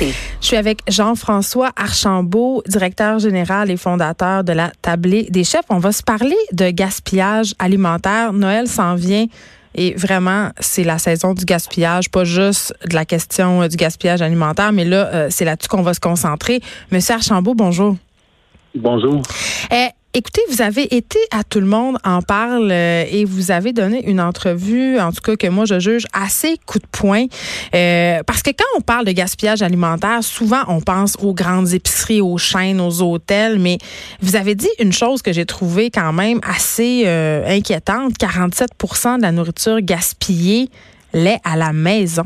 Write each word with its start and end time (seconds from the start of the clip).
Je 0.00 0.46
suis 0.46 0.56
avec 0.56 0.82
Jean-François 0.88 1.72
Archambault, 1.76 2.62
directeur 2.66 3.18
général 3.18 3.70
et 3.70 3.76
fondateur 3.76 4.44
de 4.44 4.52
la 4.52 4.70
Tablée 4.80 5.26
des 5.30 5.44
chefs. 5.44 5.64
On 5.70 5.78
va 5.78 5.92
se 5.92 6.02
parler 6.02 6.36
de 6.52 6.70
gaspillage 6.70 7.54
alimentaire. 7.58 8.32
Noël 8.32 8.68
s'en 8.68 8.94
vient. 8.94 9.26
Et 9.74 9.94
vraiment, 9.94 10.50
c'est 10.60 10.84
la 10.84 10.98
saison 10.98 11.34
du 11.34 11.44
gaspillage, 11.44 12.10
pas 12.10 12.24
juste 12.24 12.74
de 12.88 12.94
la 12.94 13.04
question 13.04 13.66
du 13.66 13.76
gaspillage 13.76 14.22
alimentaire, 14.22 14.72
mais 14.72 14.84
là, 14.84 15.08
euh, 15.12 15.26
c'est 15.30 15.44
là-dessus 15.44 15.68
qu'on 15.68 15.82
va 15.82 15.94
se 15.94 16.00
concentrer. 16.00 16.60
Monsieur 16.90 17.14
Archambault, 17.14 17.54
bonjour. 17.54 17.96
Bonjour. 18.74 19.22
Eh, 19.72 19.88
Écoutez, 20.14 20.40
vous 20.48 20.62
avez 20.62 20.96
été 20.96 21.18
à 21.30 21.44
Tout 21.44 21.60
le 21.60 21.66
monde 21.66 21.98
en 22.02 22.22
parle 22.22 22.70
euh, 22.70 23.04
et 23.10 23.26
vous 23.26 23.50
avez 23.50 23.74
donné 23.74 24.08
une 24.08 24.22
entrevue, 24.22 24.98
en 24.98 25.12
tout 25.12 25.20
cas 25.20 25.36
que 25.36 25.46
moi 25.48 25.66
je 25.66 25.78
juge 25.78 26.06
assez 26.14 26.56
coup 26.64 26.78
de 26.78 26.86
poing, 26.90 27.26
euh, 27.74 28.22
parce 28.26 28.42
que 28.42 28.50
quand 28.50 28.78
on 28.78 28.80
parle 28.80 29.04
de 29.04 29.12
gaspillage 29.12 29.60
alimentaire, 29.60 30.24
souvent 30.24 30.62
on 30.68 30.80
pense 30.80 31.14
aux 31.22 31.34
grandes 31.34 31.74
épiceries, 31.74 32.22
aux 32.22 32.38
chaînes, 32.38 32.80
aux 32.80 33.02
hôtels, 33.02 33.58
mais 33.58 33.76
vous 34.22 34.34
avez 34.34 34.54
dit 34.54 34.70
une 34.80 34.92
chose 34.92 35.20
que 35.20 35.30
j'ai 35.34 35.44
trouvée 35.44 35.90
quand 35.90 36.14
même 36.14 36.40
assez 36.42 37.02
euh, 37.06 37.46
inquiétante 37.46 38.14
47% 38.14 39.18
de 39.18 39.22
la 39.22 39.30
nourriture 39.30 39.82
gaspillée 39.82 40.70
l'est 41.12 41.40
à 41.44 41.54
la 41.58 41.74
maison. 41.74 42.24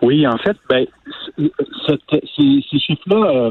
Oui, 0.00 0.26
en 0.26 0.38
fait, 0.38 0.56
ben, 0.70 0.86
ces, 1.36 2.00
ces 2.38 2.78
chiffres-là 2.78 3.50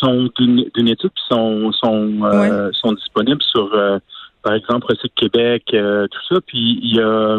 sont 0.00 0.30
d'une 0.38 0.88
étude 0.88 1.10
qui 1.10 1.24
sont 1.30 1.72
sont, 1.72 2.24
euh, 2.24 2.70
sont 2.72 2.92
disponibles 2.92 3.42
sur 3.42 3.72
euh, 3.74 3.98
par 4.42 4.54
exemple 4.54 4.86
Recycle 4.88 5.14
Québec, 5.14 5.64
euh, 5.74 6.06
tout 6.08 6.34
ça. 6.34 6.40
Puis 6.46 6.80
il 6.82 6.96
y 6.96 7.00
a 7.00 7.38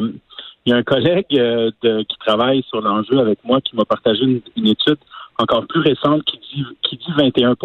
il 0.65 0.69
y 0.69 0.73
a 0.73 0.77
un 0.77 0.83
collègue 0.83 1.25
de, 1.31 2.03
qui 2.03 2.17
travaille 2.19 2.63
sur 2.69 2.81
l'enjeu 2.81 3.17
avec 3.17 3.39
moi 3.43 3.61
qui 3.61 3.75
m'a 3.75 3.83
partagé 3.83 4.23
une, 4.23 4.67
étude 4.67 4.99
encore 5.39 5.65
plus 5.65 5.79
récente 5.79 6.23
qui 6.23 6.37
dit 6.37 6.65
qui 6.83 6.97
dit 6.97 7.11
21 7.17 7.55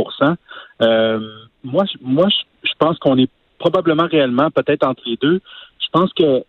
Moi, 1.62 1.84
moi, 2.00 2.28
je 2.62 2.72
pense 2.78 2.98
qu'on 2.98 3.19
est 3.19 3.30
probablement 3.58 4.06
réellement 4.11 4.50
peut-être 4.50 4.86
entre 4.86 5.02
les 5.05 5.19
deux. 5.20 5.41
Je 5.78 5.86
pense 5.92 6.11
que 6.14 6.42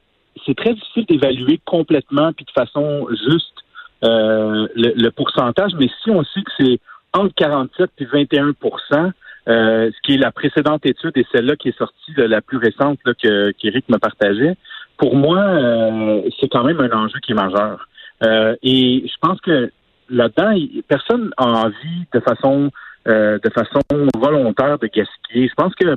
c'est 0.45 0.55
très 0.55 0.73
difficile 0.73 1.05
d'évaluer 1.05 1.59
complètement 1.65 2.31
puis 2.31 2.45
de 2.45 2.51
façon 2.51 3.07
juste 3.09 3.53
le, 4.01 4.93
le, 4.95 5.11
pourcentage, 5.11 5.73
mais 5.77 5.89
si 6.01 6.11
on 6.11 6.23
sait 6.23 6.43
que 6.43 6.51
c'est 6.57 6.79
entre 7.17 7.33
47 7.35 7.89
et 7.99 8.05
21% 8.05 9.11
euh, 9.47 9.89
ce 9.95 10.01
qui 10.03 10.15
est 10.15 10.17
la 10.17 10.31
précédente 10.31 10.85
étude 10.85 11.13
et 11.15 11.25
celle-là 11.31 11.55
qui 11.55 11.69
est 11.69 11.77
sortie 11.77 12.11
de 12.17 12.23
la 12.23 12.41
plus 12.41 12.57
récente 12.57 12.99
là, 13.05 13.13
que 13.13 13.51
qu'Éric 13.51 13.87
me 13.87 13.97
partageait, 13.97 14.57
pour 14.97 15.15
moi, 15.15 15.39
euh, 15.39 16.21
c'est 16.39 16.49
quand 16.49 16.65
même 16.65 16.81
un 16.81 16.91
enjeu 16.91 17.19
qui 17.21 17.31
est 17.31 17.35
majeur. 17.35 17.87
Euh, 18.23 18.57
et 18.61 19.05
je 19.07 19.13
pense 19.21 19.39
que 19.39 19.71
là-dedans, 20.09 20.53
personne 20.89 21.31
n'a 21.39 21.45
envie 21.45 22.05
de 22.13 22.19
façon 22.19 22.71
de 23.05 23.49
façon 23.55 23.79
volontaire 24.17 24.79
de 24.79 24.87
gaspiller. 24.87 25.47
Je 25.47 25.53
pense 25.55 25.73
que 25.75 25.95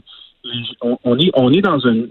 on, 0.81 1.19
est 1.19 1.33
on 1.35 1.53
est 1.53 1.61
dans 1.61 1.81
une, 1.81 2.09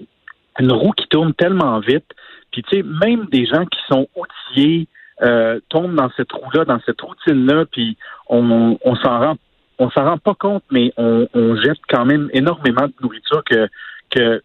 une 0.59 0.73
roue 0.73 0.91
qui 0.91 1.07
tourne 1.07 1.33
tellement 1.33 1.79
vite. 1.79 2.03
Puis 2.51 2.63
tu 2.63 2.77
sais, 2.77 2.83
même 2.83 3.27
des 3.31 3.45
gens 3.45 3.65
qui 3.65 3.79
sont 3.89 4.09
outillés 4.13 4.89
euh, 5.21 5.59
tombe 5.69 5.95
dans 5.95 6.09
cette 6.15 6.31
roue-là, 6.31 6.65
dans 6.65 6.79
cette 6.85 7.01
routine-là, 7.01 7.65
puis 7.71 7.97
on, 8.27 8.77
on 8.83 8.95
s'en 8.95 9.19
rend 9.19 9.35
on 9.81 9.89
s'en 9.91 10.03
rend 10.03 10.17
pas 10.17 10.33
compte, 10.33 10.63
mais 10.71 10.91
on, 10.97 11.27
on, 11.33 11.55
jette 11.55 11.79
quand 11.87 12.03
même 12.03 12.29
énormément 12.33 12.87
de 12.87 12.93
nourriture 13.01 13.43
que 13.45 13.69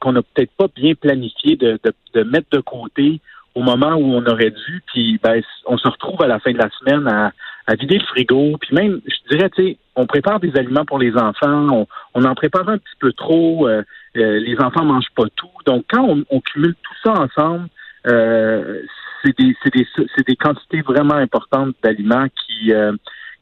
qu'on 0.00 0.12
n'a 0.12 0.22
peut-être 0.22 0.52
pas 0.56 0.68
bien 0.76 0.94
planifié 0.94 1.56
de, 1.56 1.78
de, 1.82 1.92
de, 2.14 2.22
mettre 2.22 2.48
de 2.52 2.60
côté 2.60 3.20
au 3.54 3.62
moment 3.62 3.94
où 3.94 4.04
on 4.04 4.26
aurait 4.26 4.50
dû, 4.50 4.82
puis 4.86 5.18
ben, 5.22 5.40
on 5.66 5.78
se 5.78 5.88
retrouve 5.88 6.20
à 6.22 6.26
la 6.26 6.38
fin 6.38 6.52
de 6.52 6.58
la 6.58 6.68
semaine 6.70 7.08
à, 7.08 7.32
à 7.66 7.74
vider 7.74 7.98
le 7.98 8.04
frigo, 8.04 8.56
puis 8.60 8.74
même, 8.74 9.00
je 9.06 9.34
dirais, 9.34 9.48
tu 9.50 9.64
sais, 9.64 9.78
on 9.96 10.06
prépare 10.06 10.40
des 10.40 10.54
aliments 10.56 10.84
pour 10.84 10.98
les 10.98 11.16
enfants, 11.16 11.68
on, 11.70 11.86
on 12.14 12.24
en 12.24 12.34
prépare 12.34 12.68
un 12.68 12.78
petit 12.78 12.96
peu 12.98 13.12
trop, 13.12 13.68
euh, 13.68 13.82
euh, 14.16 14.40
les 14.40 14.58
enfants 14.60 14.84
mangent 14.84 15.12
pas 15.16 15.24
tout, 15.36 15.48
donc 15.66 15.84
quand 15.88 16.04
on, 16.04 16.24
on 16.30 16.40
cumule 16.40 16.74
tout 16.74 16.94
ça 17.02 17.12
ensemble, 17.12 17.68
euh, 18.06 18.82
c'est 19.24 19.38
des, 19.38 19.56
des, 19.72 19.86
des 20.26 20.36
quantités 20.36 20.82
vraiment 20.82 21.14
importantes 21.14 21.74
d'aliments 21.82 22.26
qui 22.28 22.72
euh, 22.72 22.92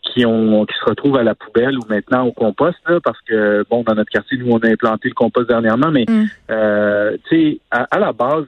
qui 0.02 0.26
ont 0.26 0.66
qui 0.66 0.74
se 0.78 0.84
retrouvent 0.84 1.16
à 1.16 1.22
la 1.22 1.34
poubelle 1.34 1.78
ou 1.78 1.82
maintenant 1.88 2.26
au 2.26 2.32
compost 2.32 2.78
là, 2.88 2.98
parce 3.00 3.20
que 3.22 3.64
bon 3.70 3.82
dans 3.82 3.94
notre 3.94 4.10
quartier 4.10 4.36
nous 4.38 4.50
on 4.50 4.58
a 4.58 4.68
implanté 4.68 5.08
le 5.08 5.14
compost 5.14 5.48
dernièrement 5.48 5.90
mais 5.90 6.04
mm. 6.08 6.24
euh, 6.50 7.16
tu 7.28 7.36
sais 7.36 7.60
à, 7.70 7.98
la 7.98 8.12
base 8.12 8.46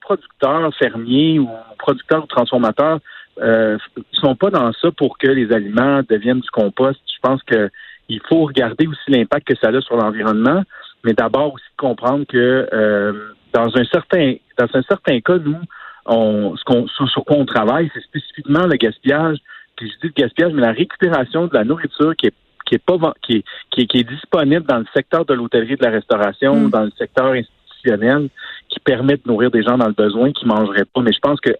producteurs 0.00 0.74
fermiers 0.74 1.38
ou 1.38 1.48
producteurs 1.78 2.24
ou 2.24 2.26
transformateurs 2.26 2.98
euh, 3.40 3.78
sont 4.12 4.34
pas 4.34 4.50
dans 4.50 4.72
ça 4.72 4.90
pour 4.90 5.18
que 5.18 5.28
les 5.28 5.52
aliments 5.52 6.00
deviennent 6.08 6.40
du 6.40 6.50
compost 6.50 7.00
je 7.06 7.20
pense 7.22 7.42
que 7.44 7.70
il 8.08 8.20
faut 8.28 8.44
regarder 8.44 8.86
aussi 8.86 9.10
l'impact 9.10 9.48
que 9.48 9.56
ça 9.56 9.68
a 9.68 9.80
sur 9.80 9.96
l'environnement 9.96 10.62
mais 11.04 11.12
d'abord 11.12 11.54
aussi 11.54 11.66
comprendre 11.76 12.24
que 12.26 12.68
euh, 12.72 13.12
dans 13.52 13.76
un 13.76 13.84
certain 13.84 14.34
dans 14.58 14.68
un 14.74 14.82
certain 14.82 15.20
cas 15.20 15.38
nous 15.38 15.60
on, 16.06 16.56
ce 16.56 16.64
qu'on, 16.64 16.86
sur, 16.88 17.24
quoi 17.24 17.36
on 17.36 17.44
travaille, 17.44 17.90
c'est 17.94 18.02
spécifiquement 18.02 18.66
le 18.66 18.76
gaspillage. 18.76 19.38
Puis 19.76 19.88
je 19.90 20.08
dis 20.08 20.14
le 20.16 20.22
gaspillage, 20.22 20.52
mais 20.52 20.62
la 20.62 20.72
récupération 20.72 21.46
de 21.46 21.54
la 21.54 21.64
nourriture 21.64 22.14
qui 22.16 22.26
est 22.28 22.34
qui 22.64 22.74
est 22.74 22.84
pas 22.84 22.96
qui 23.22 23.36
est, 23.36 23.86
qui 23.86 23.98
est, 23.98 24.08
disponible 24.08 24.66
dans 24.66 24.78
le 24.78 24.86
secteur 24.92 25.24
de 25.24 25.34
l'hôtellerie 25.34 25.74
et 25.74 25.76
de 25.76 25.84
la 25.84 25.92
restauration, 25.92 26.56
mm. 26.56 26.70
dans 26.70 26.82
le 26.82 26.90
secteur 26.98 27.26
institutionnel, 27.26 28.28
qui 28.68 28.80
permet 28.80 29.14
de 29.14 29.22
nourrir 29.24 29.52
des 29.52 29.62
gens 29.62 29.78
dans 29.78 29.86
le 29.86 29.92
besoin 29.92 30.32
qui 30.32 30.46
mangeraient 30.46 30.84
pas. 30.84 31.00
Mais 31.00 31.12
je 31.12 31.20
pense 31.20 31.40
que 31.40 31.52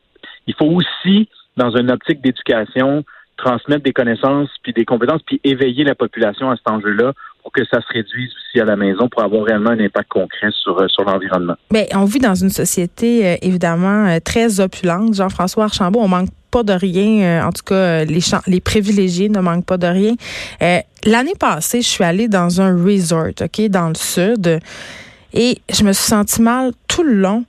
il 0.49 0.55
faut 0.55 0.67
aussi, 0.67 1.29
dans 1.57 1.71
une 1.77 1.93
optique 1.93 2.21
d'éducation, 2.21 3.05
transmettre 3.37 3.83
des 3.83 3.93
connaissances 3.93 4.51
puis 4.63 4.73
des 4.73 4.85
compétences 4.85 5.23
puis 5.23 5.41
éveiller 5.45 5.85
la 5.85 5.95
population 5.95 6.51
à 6.51 6.57
cet 6.57 6.69
enjeu-là 6.69 7.13
pour 7.47 7.53
que 7.53 7.63
ça 7.71 7.81
se 7.81 7.87
réduise 7.93 8.33
aussi 8.33 8.61
à 8.61 8.65
la 8.65 8.75
maison 8.75 9.09
pour 9.09 9.23
avoir 9.23 9.45
réellement 9.45 9.71
un 9.71 9.79
impact 9.79 10.09
concret 10.09 10.49
sur, 10.51 10.81
euh, 10.81 10.89
sur 10.89 11.05
l'environnement. 11.05 11.55
Mais 11.73 11.89
on 11.95 12.05
vit 12.05 12.19
dans 12.19 12.35
une 12.35 12.51
société 12.51 13.25
euh, 13.25 13.37
évidemment 13.41 14.09
euh, 14.09 14.19
très 14.19 14.59
opulente. 14.59 15.15
Jean-François 15.15 15.65
Archambault, 15.65 16.01
on 16.01 16.09
manque 16.09 16.31
pas 16.51 16.65
de 16.65 16.73
rien. 16.73 17.47
en 17.47 17.53
tout 17.53 17.63
cas, 17.63 18.05
les, 18.05 18.19
les 18.49 18.61
privilégiés 18.61 19.29
ne 19.29 19.39
manquent 19.39 19.65
pas 19.65 19.77
de 19.77 19.87
rien. 19.87 20.15
L'année 21.05 21.35
passée, 21.39 21.83
je 21.83 21.87
suis 21.87 22.03
allée 22.03 22.27
dans 22.27 22.61
un 22.61 22.83
resort, 22.83 23.31
OK, 23.41 23.61
dans 23.69 23.89
le 23.89 23.95
sud, 23.95 24.59
et 25.35 25.59
je 25.73 25.85
me 25.85 25.93
suis 25.93 26.07
sentie 26.07 26.43
mal 26.43 26.73
tout 26.89 27.03
le 27.03 27.15
long 27.15 27.45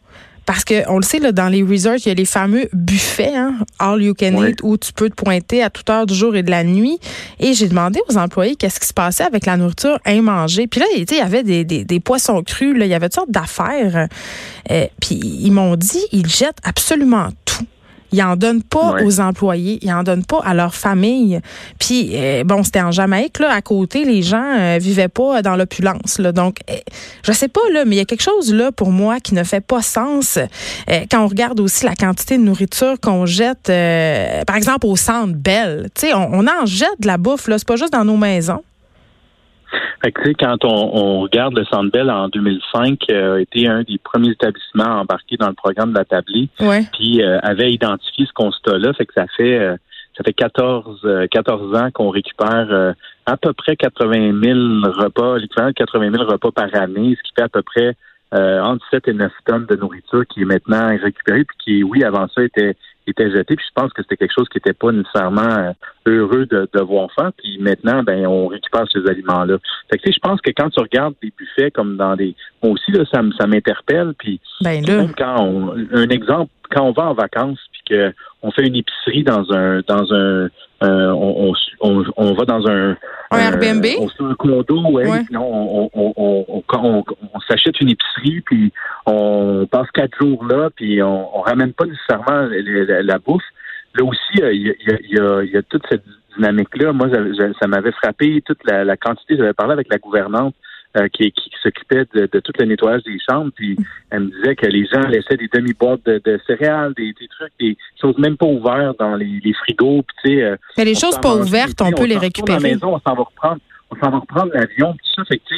parce 0.47 0.63
que 0.63 0.89
on 0.89 0.95
le 0.95 1.03
sait, 1.03 1.19
là, 1.19 1.33
dans 1.33 1.49
les 1.49 1.61
resorts, 1.61 1.97
il 1.97 2.07
y 2.07 2.11
a 2.11 2.13
les 2.13 2.25
fameux 2.25 2.69
buffets, 2.71 3.35
hein, 3.35 3.55
all 3.79 4.01
you 4.01 4.13
can 4.17 4.45
eat, 4.47 4.59
où 4.63 4.77
tu 4.77 4.93
peux 4.93 5.09
te 5.09 5.15
pointer 5.15 5.61
à 5.61 5.69
toute 5.69 5.89
heure 5.89 6.05
du 6.05 6.15
jour 6.15 6.37
et 6.37 6.41
de 6.41 6.49
la 6.49 6.63
nuit. 6.63 6.99
Et 7.41 7.53
j'ai 7.53 7.67
demandé 7.67 7.99
aux 8.09 8.17
employés 8.17 8.55
qu'est-ce 8.55 8.79
qui 8.79 8.87
se 8.87 8.93
passait 8.93 9.25
avec 9.25 9.45
la 9.45 9.57
nourriture 9.57 9.99
imangée. 10.07 10.65
Puis 10.67 10.79
là, 10.79 10.85
il 10.95 11.05
y 11.11 11.19
avait 11.19 11.43
des, 11.43 11.65
des, 11.65 11.83
des 11.83 11.99
poissons 11.99 12.41
crus, 12.43 12.77
là, 12.77 12.85
il 12.85 12.89
y 12.89 12.93
avait 12.93 13.09
toutes 13.09 13.15
sortes 13.15 13.31
d'affaires. 13.31 14.07
Euh, 14.71 14.85
puis 15.01 15.15
ils 15.15 15.51
m'ont 15.51 15.75
dit, 15.75 16.01
ils 16.13 16.29
jettent 16.29 16.59
absolument 16.63 17.27
tout. 17.43 17.46
Ils 18.11 18.23
en 18.23 18.35
donnent 18.35 18.63
pas 18.63 18.95
aux 19.03 19.19
employés, 19.19 19.79
ils 19.81 19.91
en 19.91 20.03
donnent 20.03 20.25
pas 20.25 20.39
à 20.43 20.53
leur 20.53 20.73
famille. 20.73 21.39
Puis 21.79 22.11
euh, 22.13 22.43
bon, 22.43 22.63
c'était 22.63 22.81
en 22.81 22.91
Jamaïque 22.91 23.39
là, 23.39 23.51
à 23.51 23.61
côté, 23.61 24.05
les 24.05 24.21
gens 24.21 24.55
euh, 24.57 24.77
vivaient 24.79 25.07
pas 25.07 25.41
dans 25.41 25.55
l'opulence 25.55 26.19
là. 26.19 26.31
Donc 26.31 26.59
euh, 26.69 26.75
je 27.23 27.31
sais 27.31 27.47
pas 27.47 27.61
là, 27.73 27.85
mais 27.85 27.95
il 27.95 27.99
y 27.99 28.01
a 28.01 28.05
quelque 28.05 28.23
chose 28.23 28.53
là 28.53 28.71
pour 28.71 28.91
moi 28.91 29.19
qui 29.19 29.33
ne 29.33 29.43
fait 29.43 29.61
pas 29.61 29.81
sens 29.81 30.39
quand 31.11 31.23
on 31.23 31.27
regarde 31.27 31.59
aussi 31.59 31.85
la 31.85 31.95
quantité 31.95 32.37
de 32.37 32.43
nourriture 32.43 32.99
qu'on 33.01 33.25
jette 33.25 33.71
par 34.45 34.55
exemple 34.55 34.85
au 34.87 34.95
centre 34.95 35.33
Belle. 35.33 35.89
Tu 35.93 36.07
sais, 36.07 36.13
on, 36.13 36.33
on, 36.33 36.47
en 36.47 36.65
jette 36.65 36.99
de 36.99 37.07
la 37.07 37.17
bouffe 37.17 37.47
là, 37.47 37.57
c'est 37.57 37.67
pas 37.67 37.75
juste 37.75 37.91
dans 37.91 38.05
nos 38.05 38.17
maisons. 38.17 38.63
Fait 40.03 40.11
que, 40.11 40.29
quand 40.29 40.63
on, 40.63 40.91
on, 40.93 41.19
regarde 41.21 41.57
le 41.57 41.65
Centre 41.65 41.91
Bell 41.91 42.09
en 42.11 42.29
2005, 42.29 42.99
euh, 43.09 43.35
a 43.35 43.39
été 43.39 43.67
un 43.67 43.81
des 43.81 43.97
premiers 43.97 44.31
établissements 44.31 45.01
embarqués 45.01 45.37
dans 45.37 45.47
le 45.47 45.53
programme 45.53 45.91
de 45.91 45.97
la 45.97 46.05
Tablie, 46.05 46.49
puis 46.93 47.23
euh, 47.23 47.39
avait 47.41 47.71
identifié 47.71 48.25
ce 48.25 48.33
constat-là. 48.33 48.93
Fait 48.93 49.05
que 49.05 49.13
ça 49.13 49.25
fait 49.35 49.57
euh, 49.57 49.75
ça 50.15 50.23
fait 50.23 50.33
14, 50.33 51.07
14 51.29 51.75
ans 51.75 51.89
qu'on 51.91 52.09
récupère 52.09 52.95
à 53.27 53.37
peu 53.37 53.53
près 53.53 53.75
80 53.75 54.41
000 54.41 54.59
repas, 54.91 55.37
l'équivalent 55.37 55.69
de 55.69 55.73
80 55.73 56.11
000 56.11 56.23
repas 56.23 56.49
par 56.49 56.73
année, 56.73 57.15
ce 57.15 57.21
qui 57.21 57.33
fait 57.35 57.43
à 57.43 57.49
peu 57.49 57.61
près 57.61 57.95
entre 58.31 58.83
7 58.89 59.09
et 59.09 59.13
9 59.13 59.31
tonnes 59.45 59.67
de 59.67 59.75
nourriture 59.75 60.25
qui 60.25 60.41
est 60.41 60.45
maintenant 60.45 60.87
récupérée, 60.87 61.43
puis 61.43 61.57
qui, 61.63 61.83
oui, 61.83 62.03
avant 62.03 62.27
ça, 62.29 62.41
était 62.41 62.75
étaient 63.11 63.31
jetés. 63.31 63.55
Puis 63.55 63.65
je 63.67 63.81
pense 63.81 63.93
que 63.93 64.01
c'était 64.01 64.17
quelque 64.17 64.33
chose 64.37 64.47
qui 64.49 64.57
n'était 64.57 64.73
pas 64.73 64.91
nécessairement 64.91 65.41
euh, 65.41 65.71
heureux 66.05 66.45
de, 66.45 66.69
de 66.73 66.81
voir 66.81 67.09
faire. 67.13 67.31
Puis 67.37 67.57
maintenant, 67.59 68.03
ben 68.03 68.25
on 68.27 68.47
récupère 68.47 68.85
ces 68.91 69.07
aliments-là. 69.07 69.57
Fait 69.91 69.97
que 69.97 70.11
je 70.11 70.19
pense 70.19 70.41
que 70.41 70.51
quand 70.51 70.69
tu 70.69 70.79
regardes 70.79 71.15
des 71.21 71.31
buffets 71.37 71.71
comme 71.71 71.97
dans 71.97 72.15
des, 72.15 72.35
moi 72.63 72.73
aussi 72.73 72.91
là, 72.91 73.03
ça, 73.11 73.21
ça 73.39 73.47
m'interpelle. 73.47 74.13
Puis 74.17 74.39
ben 74.61 74.85
même 74.85 75.13
quand 75.17 75.41
on, 75.41 75.75
un 75.91 76.09
exemple, 76.09 76.51
quand 76.69 76.83
on 76.83 76.91
va 76.91 77.03
en 77.03 77.13
vacances, 77.13 77.59
puis 77.71 77.81
que 77.89 78.13
on 78.41 78.51
fait 78.51 78.67
une 78.67 78.75
épicerie 78.75 79.23
dans 79.23 79.51
un 79.51 79.81
dans 79.87 80.13
un 80.13 80.49
euh, 80.83 81.09
on, 81.09 81.53
on, 81.81 82.03
on, 82.17 82.33
va 82.33 82.45
dans 82.45 82.67
un, 82.67 82.95
un 83.31 83.37
Airbnb, 83.37 83.85
on 83.99 84.25
un 84.25 84.35
condo, 84.35 84.81
ouais, 84.91 85.09
ouais. 85.09 85.21
on, 85.35 85.89
on, 85.93 86.13
on, 86.15 86.63
on, 86.71 87.03
on 87.33 87.39
s'achète 87.41 87.79
une 87.81 87.89
épicerie, 87.89 88.41
puis 88.41 88.71
on 89.05 89.67
passe 89.71 89.89
quatre 89.91 90.15
jours 90.19 90.45
là, 90.45 90.69
puis 90.75 91.01
on, 91.01 91.37
on 91.37 91.41
ramène 91.41 91.73
pas 91.73 91.85
nécessairement 91.85 92.47
la, 92.51 93.01
la, 93.01 93.17
bouffe. 93.17 93.43
Là 93.95 94.05
aussi, 94.05 94.19
il 94.35 94.39
y 94.39 94.43
a, 94.43 94.51
il 94.51 95.09
y 95.09 95.19
a, 95.19 95.43
y 95.43 95.57
a 95.57 95.61
toute 95.63 95.83
cette 95.89 96.03
dynamique-là. 96.35 96.93
Moi, 96.93 97.09
ça, 97.11 97.19
ça 97.59 97.67
m'avait 97.67 97.91
frappé 97.93 98.43
toute 98.45 98.63
la, 98.65 98.83
la 98.83 98.97
quantité. 98.97 99.35
J'avais 99.35 99.53
parlé 99.53 99.73
avec 99.73 99.87
la 99.89 99.97
gouvernante 99.97 100.53
euh, 100.97 101.07
qui, 101.09 101.31
qui 101.31 101.51
s'occupait 101.61 102.05
de, 102.13 102.29
de, 102.31 102.39
tout 102.39 102.51
le 102.57 102.65
nettoyage 102.65 103.03
des 103.03 103.17
chambres. 103.29 103.51
Puis 103.55 103.77
elle 104.09 104.21
me 104.21 104.31
disait 104.31 104.55
que 104.55 104.65
les 104.65 104.85
gens 104.85 105.01
laissaient 105.01 105.37
des 105.37 105.49
demi-boîtes 105.53 106.05
de, 106.05 106.21
de, 106.23 106.39
céréales, 106.47 106.93
des, 106.95 107.13
des, 107.19 107.27
trucs, 107.27 107.51
des 107.59 107.77
choses 108.01 108.17
même 108.17 108.37
pas 108.37 108.45
ouvertes 108.45 108.97
dans 108.99 109.15
les, 109.15 109.39
les 109.43 109.53
frigos. 109.53 110.03
Puis, 110.03 110.17
tu 110.23 110.37
sais, 110.37 110.43
euh, 110.43 110.55
Mais 110.77 110.85
les 110.85 110.95
choses 110.95 111.19
pas 111.19 111.35
ouvertes, 111.35 111.81
on, 111.81 111.91
peut 111.91 112.05
les 112.05 112.17
récupérer. 112.17 112.59
La 112.59 112.69
maison, 112.69 112.95
on 112.95 112.99
s'en 112.99 113.15
va 113.15 113.23
reprendre, 113.23 113.59
on 113.91 113.95
s'en 113.95 114.09
va 114.09 114.19
reprendre 114.19 114.51
l'avion. 114.53 114.93
Puis 114.93 115.07
ça, 115.15 115.25
fait 115.25 115.37
que, 115.37 115.55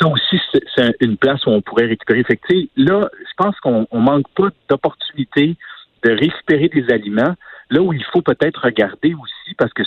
ça 0.00 0.08
aussi, 0.08 0.40
c'est 0.74 0.96
une 1.00 1.16
place 1.16 1.44
où 1.46 1.50
on 1.50 1.60
pourrait 1.60 1.86
récupérer. 1.86 2.24
Fait 2.24 2.36
que, 2.36 2.54
là, 2.76 3.08
je 3.18 3.32
pense 3.36 3.58
qu'on 3.60 3.86
manque 3.92 4.28
pas 4.34 4.48
d'opportunités 4.68 5.56
de 6.02 6.10
récupérer 6.10 6.68
des 6.68 6.90
aliments. 6.90 7.34
Là 7.70 7.82
où 7.82 7.92
il 7.92 8.04
faut 8.12 8.22
peut-être 8.22 8.62
regarder 8.64 9.14
aussi, 9.14 9.54
parce 9.56 9.72
que 9.72 9.82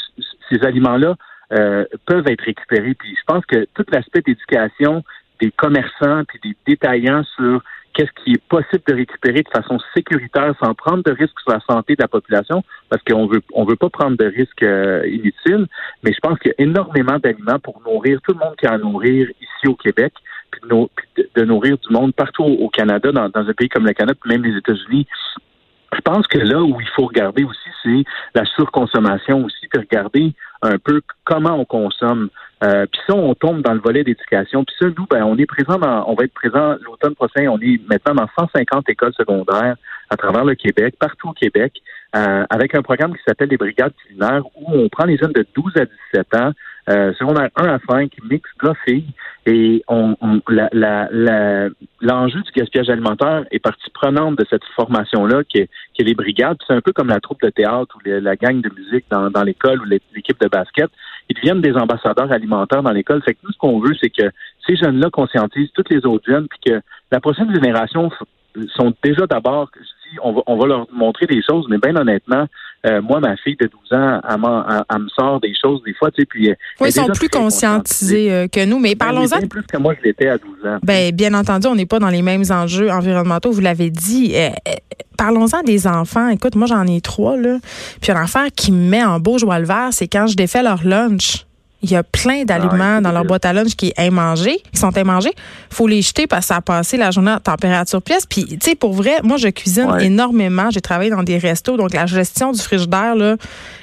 ces 0.50 0.64
aliments-là, 0.64 1.16
euh, 1.54 1.86
peuvent 2.06 2.28
être 2.28 2.44
récupérés. 2.44 2.96
Puis 2.96 3.16
je 3.18 3.24
pense 3.26 3.46
que 3.46 3.66
tout 3.74 3.86
l'aspect 3.92 4.22
d'éducation 4.22 5.04
des 5.40 5.52
commerçants 5.52 6.24
puis 6.28 6.40
des 6.44 6.56
détaillants 6.66 7.24
sur 7.36 7.62
qu'est-ce 7.94 8.12
qui 8.24 8.34
est 8.34 8.44
possible 8.50 8.84
de 8.88 8.96
récupérer 8.96 9.44
de 9.44 9.50
façon 9.50 9.78
sécuritaire 9.96 10.54
sans 10.62 10.74
prendre 10.74 11.04
de 11.04 11.12
risques 11.12 11.40
sur 11.42 11.52
la 11.52 11.60
santé 11.70 11.96
de 11.96 12.02
la 12.02 12.08
population, 12.08 12.64
parce 12.90 13.04
qu'on 13.04 13.28
veut 13.28 13.42
on 13.54 13.66
veut 13.66 13.76
pas 13.76 13.90
prendre 13.90 14.18
de 14.18 14.26
risques 14.26 14.64
euh, 14.64 15.06
inutiles, 15.08 15.68
mais 16.04 16.12
je 16.12 16.20
pense 16.20 16.40
qu'il 16.40 16.54
y 16.58 16.62
a 16.62 16.64
énormément 16.64 17.20
d'aliments 17.20 17.60
pour 17.60 17.82
nourrir 17.86 18.20
tout 18.22 18.34
le 18.34 18.40
monde 18.40 18.56
qui 18.58 18.66
a 18.66 18.74
à 18.74 18.78
nourrir 18.78 19.30
ici 19.40 19.68
au 19.68 19.76
Québec, 19.76 20.14
puis 20.52 20.62
de, 21.36 21.44
nourrir 21.46 21.78
du 21.78 21.94
monde 21.94 22.14
partout 22.14 22.44
au, 22.44 22.70
Canada, 22.70 23.12
dans, 23.12 23.30
dans, 23.30 23.48
un 23.48 23.54
pays 23.54 23.70
comme 23.70 23.86
le 23.86 23.94
Canada, 23.94 24.18
puis 24.20 24.32
même 24.32 24.44
les 24.44 24.58
États-Unis. 24.58 25.08
Je 25.96 26.02
pense 26.02 26.28
que 26.28 26.40
là 26.40 26.62
où 26.62 26.80
il 26.80 26.88
faut 26.96 27.06
regarder 27.06 27.44
aussi, 27.44 27.70
c'est 27.84 28.04
la 28.34 28.46
surconsommation 28.46 29.44
aussi, 29.44 29.68
de 29.74 29.80
regarder 29.80 30.34
un 30.62 30.78
peu 30.78 31.02
comment 31.26 31.60
on 31.60 31.66
consomme. 31.66 32.30
Euh, 32.64 32.86
puis 32.92 33.02
ça, 33.08 33.14
on 33.14 33.36
tombe 33.36 33.62
dans 33.62 33.74
le 33.74 33.80
volet 33.80 34.04
d'éducation. 34.04 34.64
Puis 34.64 34.76
ça, 34.80 34.88
nous, 34.98 35.06
ben, 35.10 35.24
on 35.24 35.38
est 35.38 35.46
présent 35.46 35.78
dans, 35.78 36.06
on 36.08 36.16
va 36.16 36.24
être 36.24 36.34
présent 36.34 36.76
l'automne 36.82 37.16
prochain. 37.16 37.48
On 37.50 37.60
est 37.60 37.82
maintenant 37.90 38.16
dans 38.16 38.28
150 38.40 38.90
écoles 38.90 39.14
secondaires 39.18 39.76
à 40.10 40.16
travers 40.16 40.46
le 40.46 40.56
Québec, 40.56 40.96
partout 40.98 41.30
au 41.30 41.34
Québec, 41.34 41.74
euh, 42.16 42.46
avec 42.50 42.76
un 42.76 42.82
programme 42.82 43.14
qui 43.14 43.24
s'appelle 43.28 43.50
les 43.50 43.58
brigades 43.58 43.94
culinaires 44.06 44.44
où 44.56 44.66
on 44.68 44.88
prend 44.88 45.06
les 45.06 45.18
jeunes 45.18 45.34
de 45.34 45.46
12 45.56 45.74
à 45.78 45.86
17 46.14 46.36
ans 46.36 46.52
euh, 46.90 47.14
secondaire 47.14 47.50
1 47.56 47.66
à 47.66 47.80
5, 47.90 48.12
mix 48.30 48.50
gars-filles. 48.62 49.06
Et 49.46 49.84
on, 49.88 50.16
on 50.22 50.42
l'enjeu 52.02 52.42
du 52.42 52.52
gaspillage 52.56 52.90
alimentaire 52.90 53.46
est 53.52 53.60
partie 53.60 53.90
prenante 53.90 54.38
de 54.38 54.46
cette 54.50 54.64
formation-là, 54.76 55.44
qui 55.44 55.60
est, 55.60 55.70
qui 55.94 56.02
est 56.02 56.06
les 56.06 56.14
brigades. 56.14 56.58
C'est 56.66 56.74
un 56.74 56.82
peu 56.82 56.94
comme 56.94 57.08
la 57.08 57.20
troupe 57.20 57.42
de 57.42 57.50
théâtre 57.50 57.96
ou 57.96 58.00
la 58.06 58.36
gang 58.36 58.62
de 58.62 58.70
musique 58.76 59.06
dans, 59.10 59.30
dans 59.30 59.44
l'école 59.44 59.82
ou 59.82 59.86
l'équipe 59.86 60.40
de 60.40 60.48
basket. 60.48 60.90
Ils 61.30 61.36
deviennent 61.36 61.62
des 61.62 61.74
ambassadeurs 61.74 62.32
alimentaires 62.32 62.84
dans 62.84 62.92
l'école. 62.92 63.22
Fait 63.24 63.34
que 63.34 63.40
nous, 63.44 63.52
ce 63.52 63.58
qu'on 63.58 63.80
veut, 63.80 63.94
c'est 64.02 64.10
que 64.10 64.30
ces 64.68 64.76
jeunes-là 64.76 65.10
conscientisent 65.10 65.72
toutes 65.74 65.90
les 65.90 66.06
autres 66.06 66.26
jeunes, 66.30 66.48
puis 66.48 66.60
que 66.72 66.82
la 67.12 67.20
prochaine 67.20 67.54
génération 67.54 68.10
sont 68.76 68.94
déjà 69.04 69.26
d'abord, 69.28 69.70
on 70.22 70.34
va, 70.34 70.42
on 70.48 70.58
va 70.58 70.68
leur 70.68 70.88
montrer 70.92 71.26
des 71.26 71.42
choses, 71.48 71.66
mais 71.70 71.78
bien 71.78 71.96
honnêtement, 71.96 72.48
euh, 72.86 73.02
moi, 73.02 73.22
ma 73.22 73.38
fille 73.38 73.56
de 73.56 73.68
12 73.68 73.98
ans, 73.98 74.20
elle, 74.30 75.02
me 75.02 75.08
sort 75.10 75.40
des 75.40 75.54
choses 75.60 75.82
des 75.86 75.94
fois, 75.94 76.12
tu 76.12 76.22
sais, 76.22 76.26
puis... 76.26 76.50
Euh, 76.50 76.56
oui, 76.82 76.90
ils 76.90 76.92
sont 76.92 77.08
plus 77.08 77.30
conscientisés 77.30 78.32
euh, 78.32 78.48
que 78.48 78.66
nous, 78.66 78.78
mais 78.78 78.96
ben 78.96 79.06
parlons-en... 79.06 79.38
Bien 79.38 79.48
plus 79.48 79.64
que 79.64 79.78
moi, 79.78 79.94
je 79.98 80.04
l'étais 80.04 80.28
à 80.28 80.38
12 80.38 80.50
ans. 80.66 80.80
Ben, 80.84 81.16
bien 81.16 81.34
entendu, 81.34 81.68
on 81.68 81.76
n'est 81.76 81.86
pas 81.86 82.00
dans 82.00 82.10
les 82.10 82.22
mêmes 82.22 82.44
enjeux 82.50 82.92
environnementaux, 82.92 83.52
vous 83.52 83.62
l'avez 83.62 83.90
dit. 83.90 84.36
parlons-en 85.18 85.64
des 85.64 85.88
enfants. 85.88 86.28
Écoute, 86.28 86.56
moi, 86.56 86.68
j'en 86.68 86.86
ai 86.86 87.00
trois, 87.00 87.38
là. 87.38 87.58
Puis 88.02 88.12
un 88.12 88.22
enfant 88.22 88.48
qui 88.54 88.74
me 88.74 88.90
met 88.90 89.04
en 89.04 89.20
beau 89.20 89.38
joie 89.38 89.60
le 89.60 89.66
vert, 89.66 89.90
c'est 89.92 90.10
quand 90.10 90.28
je 90.28 90.36
défais 90.36 90.62
leur 90.62 90.86
lunch. 90.86 91.46
Il 91.84 91.92
y 91.92 91.96
a 91.96 92.04
plein 92.04 92.46
d'aliments 92.46 93.02
dans 93.02 93.12
leur 93.12 93.26
boîte 93.26 93.46
à 93.46 93.54
lunch 93.54 93.76
qui 93.76 93.94
est 93.96 94.08
immangé, 94.08 94.58
qui 94.72 94.80
sont 94.80 94.92
immangés. 94.92 95.34
faut 95.70 95.86
les 95.86 96.02
jeter 96.02 96.28
parce 96.28 96.42
que 96.42 96.48
ça 96.48 96.56
a 96.56 96.62
passé 96.62 96.98
la 96.98 97.12
journée 97.12 97.32
à 97.32 97.40
température 97.40 98.02
pièce. 98.02 98.26
Puis, 98.26 98.46
tu 98.46 98.58
sais, 98.62 98.76
pour 98.76 98.94
vrai, 98.94 99.18
moi, 99.24 99.38
je 99.38 99.50
cuisine 99.50 99.90
énormément. 100.00 100.70
J'ai 100.72 100.82
travaillé 100.82 101.10
dans 101.10 101.24
des 101.24 101.38
restos, 101.38 101.78
donc 101.78 101.94
la 101.94 102.06
gestion 102.06 102.54
du 102.54 102.62
frigidaire, 102.62 103.16
là, 103.16 103.36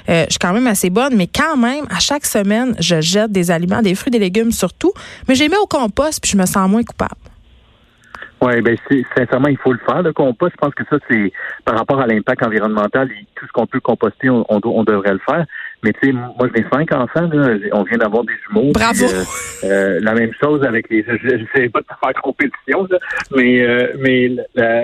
euh, 0.09 0.25
je 0.25 0.31
suis 0.31 0.39
quand 0.39 0.53
même 0.53 0.67
assez 0.67 0.89
bonne. 0.89 1.15
Mais 1.15 1.27
quand 1.27 1.57
même, 1.57 1.85
à 1.89 1.99
chaque 1.99 2.25
semaine, 2.25 2.75
je 2.79 2.99
jette 3.01 3.31
des 3.31 3.51
aliments, 3.51 3.81
des 3.81 3.95
fruits, 3.95 4.11
des 4.11 4.19
légumes 4.19 4.51
surtout. 4.51 4.93
Mais 5.27 5.35
je 5.35 5.43
les 5.43 5.49
mets 5.49 5.57
au 5.57 5.67
compost, 5.67 6.19
puis 6.21 6.31
je 6.31 6.37
me 6.37 6.45
sens 6.45 6.69
moins 6.69 6.83
coupable. 6.83 7.15
Oui, 8.41 8.59
ben 8.61 8.75
sincèrement, 9.15 9.49
il 9.49 9.57
faut 9.57 9.71
le 9.71 9.79
faire, 9.87 10.01
le 10.01 10.13
compost. 10.13 10.53
Je 10.53 10.57
pense 10.57 10.73
que 10.73 10.83
ça, 10.89 10.97
c'est 11.07 11.31
par 11.63 11.77
rapport 11.77 11.99
à 11.99 12.07
l'impact 12.07 12.43
environnemental 12.43 13.11
et 13.11 13.27
tout 13.35 13.45
ce 13.45 13.51
qu'on 13.51 13.67
peut 13.67 13.79
composter, 13.79 14.31
on, 14.31 14.43
on, 14.49 14.83
devrait 14.83 15.13
le 15.13 15.19
faire. 15.19 15.45
Mais 15.83 15.93
tu 15.93 16.07
sais, 16.07 16.11
moi 16.13 16.47
j'ai 16.55 16.63
cinq 16.71 16.93
enfants, 16.93 17.27
là, 17.33 17.57
on 17.73 17.83
vient 17.83 17.97
d'avoir 17.97 18.23
des 18.23 18.33
jumeaux. 18.47 18.71
Bravo. 18.71 19.05
Euh, 19.05 19.23
euh, 19.63 19.99
la 20.01 20.13
même 20.13 20.31
chose 20.41 20.63
avec 20.63 20.89
les. 20.89 21.03
Je 21.03 21.35
ne 21.35 21.45
sais 21.55 21.69
pas 21.69 21.81
de 21.81 21.85
faire 21.85 22.21
compétition, 22.21 22.87
là, 22.89 22.99
mais 23.35 23.61
euh, 23.61 23.93
mais 23.99 24.31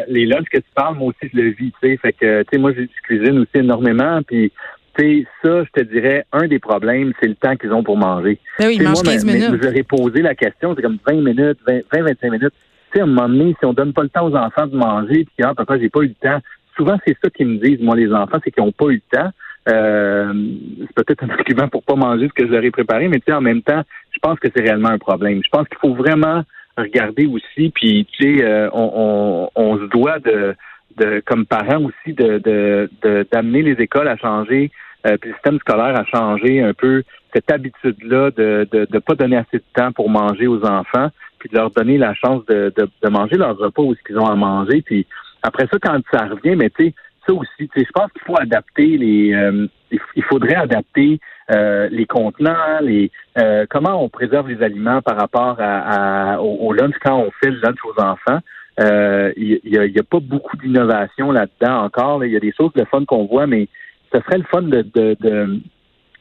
les 0.07 0.25
lunchs 0.25 0.49
que 0.51 0.57
tu 0.57 0.71
parles, 0.75 0.97
moi 0.97 1.09
aussi 1.09 1.31
je 1.33 1.39
le 1.39 1.49
vis, 1.49 1.71
tu 1.81 1.89
sais. 1.89 1.97
Fait 1.97 2.13
que 2.13 2.41
tu 2.43 2.49
sais, 2.51 2.57
moi 2.57 2.71
je 2.75 2.83
cuisine 3.03 3.39
aussi 3.39 3.55
énormément, 3.55 4.21
puis 4.23 4.51
tu 4.97 5.03
sais, 5.03 5.27
ça, 5.43 5.63
je 5.63 5.81
te 5.81 5.87
dirais, 5.87 6.25
un 6.31 6.47
des 6.47 6.59
problèmes, 6.59 7.13
c'est 7.21 7.27
le 7.27 7.35
temps 7.35 7.55
qu'ils 7.55 7.71
ont 7.71 7.83
pour 7.83 7.97
manger. 7.97 8.39
Ben 8.57 8.67
oui, 8.67 8.77
ils 8.79 8.83
mangent 8.83 9.03
15 9.03 9.25
minutes. 9.25 9.49
je 9.51 9.67
leur 9.67 9.75
ai 9.75 9.83
posé 9.83 10.21
la 10.21 10.33
question, 10.33 10.73
c'est 10.75 10.81
comme 10.81 10.97
20 11.07 11.21
minutes, 11.21 11.59
20-25 11.67 12.31
minutes 12.31 12.53
à 12.99 13.03
un 13.03 13.05
moment 13.05 13.29
donné, 13.29 13.55
si 13.59 13.65
on 13.65 13.73
donne 13.73 13.93
pas 13.93 14.03
le 14.03 14.09
temps 14.09 14.27
aux 14.27 14.35
enfants 14.35 14.67
de 14.67 14.75
manger, 14.75 15.25
puis 15.25 15.45
ah, 15.45 15.53
papa, 15.55 15.77
j'ai 15.79 15.89
pas 15.89 16.01
eu 16.01 16.07
le 16.07 16.13
temps. 16.15 16.39
Souvent, 16.75 16.97
c'est 17.05 17.17
ça 17.23 17.29
qu'ils 17.29 17.47
me 17.47 17.57
disent, 17.57 17.81
moi, 17.81 17.95
les 17.95 18.11
enfants, 18.11 18.37
c'est 18.43 18.51
qu'ils 18.51 18.63
n'ont 18.63 18.71
pas 18.71 18.85
eu 18.87 19.01
le 19.11 19.17
temps. 19.17 19.29
Euh, 19.67 20.33
c'est 20.79 21.05
peut-être 21.05 21.23
un 21.23 21.29
argument 21.37 21.67
pour 21.67 21.83
pas 21.83 21.95
manger 21.95 22.29
ce 22.29 22.43
que 22.43 22.53
ai 22.53 22.71
préparé, 22.71 23.07
mais 23.07 23.19
tu 23.19 23.25
sais, 23.27 23.33
en 23.33 23.41
même 23.41 23.61
temps, 23.61 23.83
je 24.11 24.19
pense 24.19 24.39
que 24.39 24.47
c'est 24.55 24.61
réellement 24.61 24.89
un 24.89 24.97
problème. 24.97 25.41
Je 25.43 25.49
pense 25.49 25.67
qu'il 25.67 25.77
faut 25.79 25.93
vraiment 25.93 26.43
regarder 26.77 27.25
aussi, 27.25 27.71
puis 27.71 28.07
tu 28.11 28.37
sais, 28.37 28.45
euh, 28.45 28.69
on, 28.71 29.49
on, 29.55 29.77
se 29.77 29.85
doit 29.85 30.19
de, 30.19 30.55
de, 30.97 31.21
comme 31.25 31.45
parents 31.45 31.83
aussi, 31.83 32.13
de, 32.13 32.37
de, 32.37 33.27
d'amener 33.31 33.63
les 33.63 33.81
écoles 33.81 34.07
à 34.07 34.15
changer, 34.17 34.71
euh, 35.07 35.17
puis 35.17 35.31
le 35.31 35.35
système 35.35 35.59
scolaire 35.59 35.99
à 35.99 36.05
changer 36.05 36.61
un 36.61 36.73
peu 36.73 37.03
cette 37.33 37.51
habitude-là 37.51 38.31
de 38.31 38.67
ne 38.71 38.79
de, 38.79 38.87
de 38.91 38.99
pas 38.99 39.15
donner 39.15 39.37
assez 39.37 39.57
de 39.57 39.63
temps 39.73 39.91
pour 39.91 40.09
manger 40.09 40.47
aux 40.47 40.63
enfants 40.65 41.09
puis 41.39 41.49
de 41.49 41.55
leur 41.55 41.71
donner 41.71 41.97
la 41.97 42.13
chance 42.13 42.45
de, 42.45 42.73
de, 42.75 43.09
manger 43.09 43.37
leur 43.37 43.57
repas 43.57 43.81
où 43.81 43.95
ce 43.95 44.01
qu'ils 44.05 44.17
ont 44.17 44.25
à 44.25 44.35
manger. 44.35 44.81
Puis 44.81 45.05
après 45.43 45.67
ça, 45.71 45.77
quand 45.81 45.99
ça 46.11 46.25
revient, 46.25 46.55
mais 46.55 46.69
tu 46.69 46.85
sais, 46.85 46.93
ça 47.27 47.33
aussi, 47.33 47.69
je 47.75 47.91
pense 47.93 48.11
qu'il 48.11 48.21
faut 48.25 48.39
adapter 48.39 48.97
les, 48.97 49.33
euh, 49.33 49.67
il 50.15 50.23
faudrait 50.23 50.55
adapter 50.55 51.19
euh, 51.51 51.87
les 51.91 52.05
contenants, 52.05 52.79
les 52.81 53.11
euh, 53.37 53.65
comment 53.69 54.03
on 54.03 54.09
préserve 54.09 54.49
les 54.49 54.63
aliments 54.63 55.01
par 55.01 55.17
rapport 55.17 55.57
à, 55.59 56.41
au, 56.41 56.71
lunch 56.73 56.95
quand 57.03 57.17
on 57.19 57.31
fait 57.41 57.51
le 57.51 57.59
lunch 57.59 57.77
aux 57.85 58.01
enfants. 58.01 58.39
Il 58.79 59.59
n'y 59.65 59.77
a, 59.77 59.81
a, 59.81 60.03
pas 60.03 60.19
beaucoup 60.19 60.57
d'innovation 60.57 61.31
là-dedans 61.31 61.83
encore. 61.83 62.23
Il 62.23 62.31
y 62.31 62.37
a 62.37 62.39
des 62.39 62.53
choses 62.53 62.73
de 62.73 62.85
fun 62.85 63.05
qu'on 63.05 63.25
voit, 63.25 63.47
mais 63.47 63.67
ce 64.13 64.19
serait 64.21 64.37
le 64.37 64.45
fun 64.45 64.61
de, 64.63 64.81
de, 64.81 65.17
de, 65.19 65.59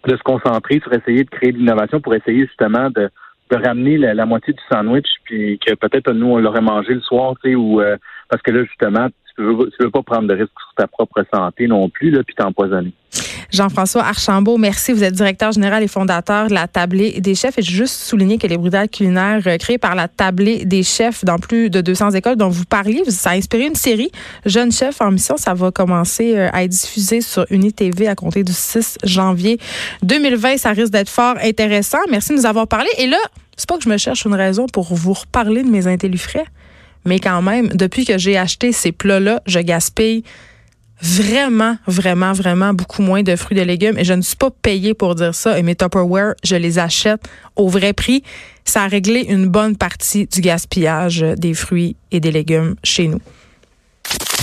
de 0.07 0.17
se 0.17 0.23
concentrer 0.23 0.81
sur 0.81 0.93
essayer 0.93 1.25
de 1.25 1.31
créer 1.31 1.53
de 1.53 1.59
l'innovation 1.59 2.01
pour 2.01 2.15
essayer 2.15 2.47
justement 2.47 2.91
de 2.91 3.11
de 3.51 3.57
ramener 3.57 3.97
la, 3.97 4.27
moitié 4.27 4.53
du 4.53 4.63
sandwich, 4.71 5.07
puis 5.25 5.59
que 5.65 5.75
peut-être 5.75 6.13
nous, 6.13 6.27
on 6.27 6.39
l'aurait 6.39 6.61
mangé 6.61 6.95
le 6.95 7.01
soir, 7.01 7.35
tu 7.43 7.51
sais, 7.51 7.55
ou 7.55 7.81
euh, 7.81 7.97
parce 8.29 8.43
que 8.43 8.51
là, 8.51 8.65
justement, 8.65 9.07
tu 9.37 9.43
veux, 9.43 9.71
veux 9.81 9.91
pas 9.91 10.03
prendre 10.03 10.29
de 10.29 10.35
risque 10.35 10.53
sur 10.59 10.75
ta 10.77 10.87
propre 10.87 11.25
santé 11.33 11.67
non 11.67 11.89
plus, 11.89 12.13
puis 12.25 12.35
t'empoisonner. 12.35 12.93
Jean-François 13.53 14.03
Archambault, 14.03 14.59
merci. 14.59 14.93
Vous 14.93 15.05
êtes 15.05 15.15
directeur 15.15 15.53
général 15.53 15.83
et 15.83 15.89
fondateur 15.89 16.49
de 16.49 16.55
la 16.55 16.67
Tablée 16.67 17.21
des 17.21 17.35
chefs. 17.35 17.59
Et 17.59 17.63
je 17.63 17.71
juste 17.71 17.95
souligner 17.95 18.39
que 18.39 18.47
les 18.47 18.59
brigades 18.59 18.91
culinaires 18.91 19.41
euh, 19.47 19.57
créées 19.57 19.79
par 19.79 19.95
la 19.95 20.09
Tablée 20.09 20.65
des 20.65 20.83
chefs 20.83 21.25
dans 21.25 21.39
plus 21.39 21.71
de 21.71 21.81
200 21.81 22.11
écoles 22.13 22.37
dont 22.37 22.49
vous 22.49 22.65
parliez, 22.65 23.05
ça 23.09 23.31
a 23.31 23.37
inspiré 23.37 23.67
une 23.67 23.75
série 23.75 24.11
Jeunes 24.45 24.73
chefs 24.73 25.01
en 25.01 25.11
mission. 25.11 25.37
Ça 25.37 25.55
va 25.55 25.71
commencer 25.71 26.37
euh, 26.37 26.49
à 26.53 26.65
être 26.65 26.71
diffusé 26.71 27.21
sur 27.21 27.47
UniTV 27.51 28.09
à 28.09 28.15
compter 28.15 28.43
du 28.43 28.53
6 28.53 28.99
janvier 29.05 29.59
2020. 30.03 30.59
Ça 30.59 30.71
risque 30.71 30.93
d'être 30.93 31.09
fort 31.09 31.37
intéressant. 31.43 31.99
Merci 32.11 32.33
de 32.33 32.39
nous 32.39 32.47
avoir 32.47 32.67
parlé. 32.67 32.89
Et 32.99 33.07
là, 33.07 33.19
c'est 33.57 33.69
pas 33.69 33.79
que 33.79 33.85
je 33.85 33.89
me 33.89 33.97
cherche 33.97 34.25
une 34.27 34.35
raison 34.35 34.67
pour 34.67 34.93
vous 34.93 35.15
reparler 35.15 35.63
de 35.63 35.69
mes 35.69 35.87
intellifrais, 35.87 36.45
mais 37.07 37.21
quand 37.21 37.41
même, 37.41 37.69
depuis 37.69 38.05
que 38.05 38.19
j'ai 38.19 38.37
acheté 38.37 38.73
ces 38.73 38.93
plats-là, 38.93 39.41
je 39.47 39.61
gaspille 39.61 40.25
vraiment, 41.01 41.77
vraiment, 41.87 42.33
vraiment 42.33 42.73
beaucoup 42.73 43.03
moins 43.03 43.23
de 43.23 43.37
fruits 43.37 43.59
et 43.59 43.61
de 43.61 43.67
légumes. 43.67 43.99
Et 43.99 44.05
je 44.05 44.15
ne 44.15 44.23
suis 44.23 44.37
pas 44.37 44.51
payée 44.51 44.95
pour 44.95 45.15
dire 45.15 45.35
ça. 45.35 45.59
Et 45.59 45.63
mes 45.63 45.75
Tupperware, 45.75 46.35
je 46.43 46.57
les 46.57 46.79
achète 46.79 47.21
au 47.55 47.69
vrai 47.69 47.93
prix. 47.93 48.23
Ça 48.65 48.83
a 48.83 48.89
réglé 48.89 49.27
une 49.29 49.47
bonne 49.47 49.77
partie 49.77 50.27
du 50.27 50.41
gaspillage 50.41 51.25
des 51.37 51.55
fruits 51.55 51.97
et 52.11 52.21
des 52.21 52.33
légumes 52.33 52.77
chez 52.83 53.09
nous. 53.09 53.21